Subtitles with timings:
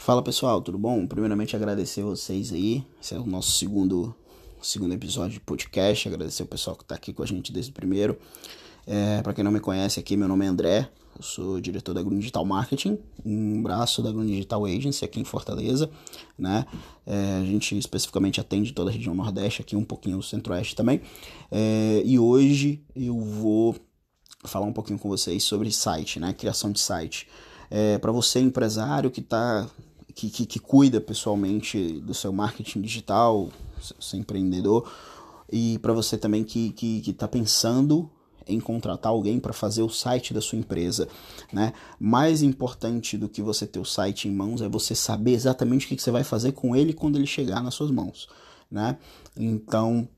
[0.00, 1.06] Fala pessoal, tudo bom?
[1.06, 2.82] Primeiramente agradecer vocês aí.
[2.98, 4.14] Esse é o nosso segundo,
[4.62, 6.08] segundo episódio de podcast.
[6.08, 8.18] Agradecer o pessoal que está aqui com a gente desde o primeiro.
[8.86, 10.90] É, Para quem não me conhece aqui, meu nome é André.
[11.14, 15.24] Eu sou diretor da Green Digital Marketing, um braço da Green Digital Agency aqui em
[15.24, 15.90] Fortaleza.
[16.38, 16.64] Né?
[17.06, 21.02] É, a gente especificamente atende toda a região Nordeste, aqui um pouquinho o Centro-Oeste também.
[21.50, 23.76] É, e hoje eu vou
[24.46, 26.32] falar um pouquinho com vocês sobre site, né?
[26.32, 27.28] criação de site.
[27.70, 29.68] É, Para você, empresário que está
[30.14, 33.48] que, que, que, cuida pessoalmente do seu marketing digital,
[33.98, 34.90] seu empreendedor,
[35.50, 36.74] e para você também que
[37.06, 38.10] está tá pensando
[38.46, 41.08] em contratar alguém para fazer o site da sua empresa,
[41.52, 41.72] né?
[41.98, 45.88] Mais importante do que você ter o site em mãos é você saber exatamente o
[45.88, 48.28] que, que você vai fazer com ele quando ele chegar nas suas mãos,
[48.70, 48.98] né?
[49.36, 50.08] Então,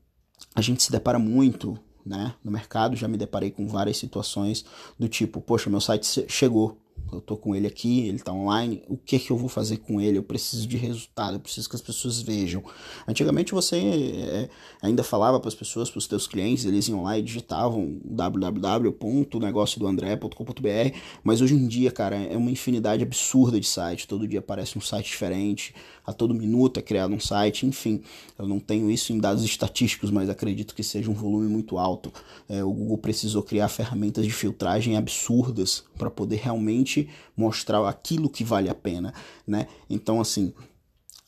[0.55, 2.33] a gente se depara muito, né?
[2.43, 4.65] No mercado já me deparei com várias situações
[4.97, 6.77] do tipo, poxa, meu site chegou,
[7.15, 10.01] eu tô com ele aqui, ele tá online, o que que eu vou fazer com
[10.01, 10.17] ele?
[10.17, 12.63] Eu preciso de resultado, eu preciso que as pessoas vejam.
[13.07, 14.49] Antigamente você é,
[14.81, 20.97] ainda falava para as pessoas, para os teus clientes, eles iam lá e digitavam www.negociodoandré.com.br,
[21.23, 24.81] mas hoje em dia, cara, é uma infinidade absurda de site, todo dia aparece um
[24.81, 25.73] site diferente,
[26.05, 28.01] a todo minuto é criado um site, enfim,
[28.37, 32.11] eu não tenho isso em dados estatísticos, mas acredito que seja um volume muito alto.
[32.49, 37.02] É, o Google precisou criar ferramentas de filtragem absurdas para poder realmente
[37.35, 39.13] mostrar aquilo que vale a pena,
[39.45, 39.67] né?
[39.89, 40.53] Então, assim,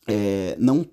[0.07, 0.85] é, não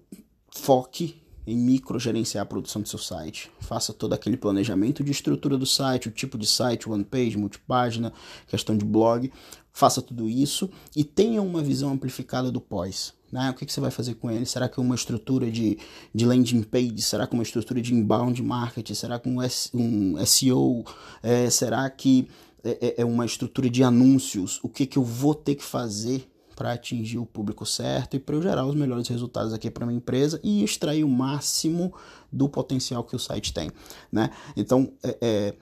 [0.55, 3.51] foque em microgerenciar a produção do seu site.
[3.61, 8.13] Faça todo aquele planejamento de estrutura do site, o tipo de site, one page, multipágina,
[8.47, 9.33] questão de blog.
[9.73, 13.15] Faça tudo isso e tenha uma visão amplificada do pós.
[13.33, 13.51] Né?
[13.51, 14.45] O que, que você vai fazer com ele?
[14.45, 15.79] Será que é uma estrutura de,
[16.15, 17.01] de landing page?
[17.01, 18.95] Será que uma estrutura de inbound marketing?
[18.95, 19.39] Será que um,
[19.75, 20.85] um SEO?
[21.23, 22.29] É, será que
[22.65, 26.29] é, é, é uma estrutura de anúncios, o que, que eu vou ter que fazer
[26.55, 29.97] para atingir o público certo e para eu gerar os melhores resultados aqui para minha
[29.97, 31.93] empresa e extrair o máximo
[32.31, 33.71] do potencial que o site tem,
[34.11, 34.31] né?
[34.57, 35.55] Então, é, é,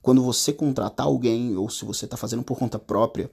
[0.00, 3.30] quando você contratar alguém ou se você está fazendo por conta própria,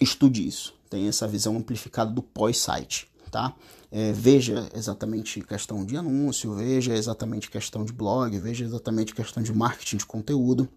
[0.00, 3.54] estude isso, tenha essa visão amplificada do pós-site, tá?
[3.90, 9.52] É, veja exatamente questão de anúncio, veja exatamente questão de blog, veja exatamente questão de
[9.52, 10.68] marketing de conteúdo,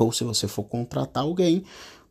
[0.00, 1.62] ou se você for contratar alguém,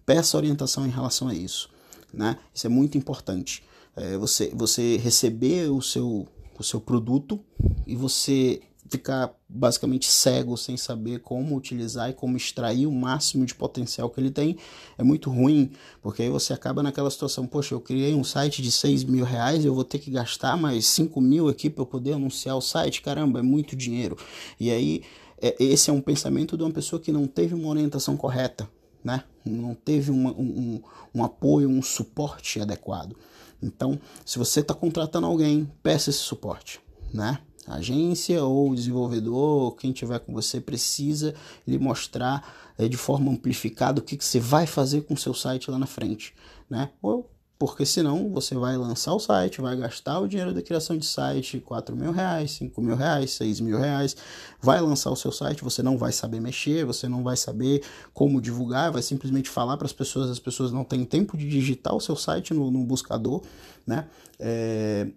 [0.05, 1.69] peça orientação em relação a isso.
[2.13, 2.37] Né?
[2.53, 3.63] Isso é muito importante.
[3.95, 7.39] É você, você receber o seu, o seu produto
[7.87, 13.53] e você ficar basicamente cego sem saber como utilizar e como extrair o máximo de
[13.53, 14.57] potencial que ele tem
[14.97, 18.71] é muito ruim, porque aí você acaba naquela situação, poxa, eu criei um site de
[18.71, 22.13] 6 mil reais, eu vou ter que gastar mais 5 mil aqui para eu poder
[22.13, 24.17] anunciar o site, caramba, é muito dinheiro.
[24.59, 25.03] E aí
[25.41, 28.69] é, esse é um pensamento de uma pessoa que não teve uma orientação correta,
[29.03, 29.23] né?
[29.45, 30.81] não teve uma, um,
[31.13, 33.15] um apoio, um suporte adequado.
[33.61, 36.79] Então, se você está contratando alguém, peça esse suporte.
[37.13, 37.39] Né?
[37.67, 41.35] A agência ou desenvolvedor, quem tiver com você, precisa
[41.67, 45.33] lhe mostrar é, de forma amplificada o que, que você vai fazer com o seu
[45.33, 46.33] site lá na frente.
[46.69, 46.89] Né?
[47.01, 51.05] Ou porque senão você vai lançar o site, vai gastar o dinheiro da criação de
[51.05, 54.15] site, 4 mil reais, 5 mil reais, 6 mil reais,
[54.61, 57.83] vai lançar o seu site, você não vai saber mexer, você não vai saber
[58.13, 61.93] como divulgar, vai simplesmente falar para as pessoas, as pessoas não têm tempo de digitar
[61.93, 63.43] o seu site no, no buscador,
[63.85, 64.07] né?
[64.39, 65.11] É,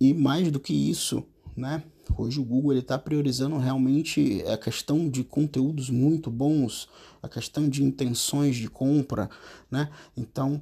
[0.00, 1.22] e mais do que isso,
[1.56, 1.80] né?
[2.18, 6.88] Hoje o Google está priorizando realmente a questão de conteúdos muito bons,
[7.22, 9.30] a questão de intenções de compra,
[9.70, 9.88] né?
[10.16, 10.60] Então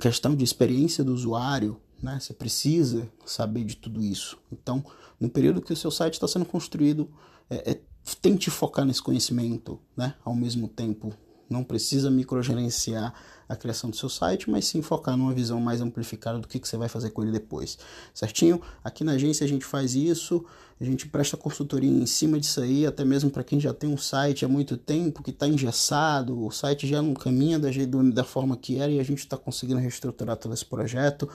[0.00, 2.18] questão de experiência do usuário, né?
[2.20, 4.38] Você precisa saber de tudo isso.
[4.52, 4.84] Então,
[5.18, 7.08] no período que o seu site está sendo construído,
[7.48, 7.80] é, é,
[8.20, 10.14] tente focar nesse conhecimento, né?
[10.24, 11.14] Ao mesmo tempo,
[11.48, 13.12] não precisa microgerenciar
[13.48, 16.66] a criação do seu site, mas sim focar numa visão mais amplificada do que, que
[16.66, 17.78] você vai fazer com ele depois,
[18.12, 18.60] certinho?
[18.82, 20.44] Aqui na agência a gente faz isso,
[20.80, 23.96] a gente presta consultoria em cima disso aí, até mesmo para quem já tem um
[23.96, 27.68] site há muito tempo, que está engessado, o site já não caminha da,
[28.12, 31.28] da forma que era e a gente está conseguindo reestruturar todo esse projeto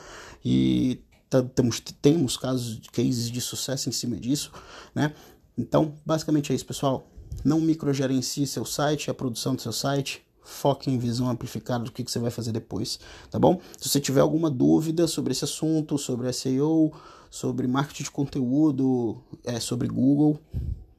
[0.43, 4.51] e tá, temos, temos casos, cases de sucesso em cima disso,
[4.93, 5.13] né?
[5.57, 7.07] Então, basicamente é isso, pessoal.
[7.43, 12.03] Não microgerencie seu site, a produção do seu site, foque em visão amplificada do que,
[12.03, 12.99] que você vai fazer depois,
[13.29, 13.61] tá bom?
[13.77, 16.91] Se você tiver alguma dúvida sobre esse assunto, sobre SEO,
[17.29, 20.39] sobre marketing de conteúdo, é, sobre Google,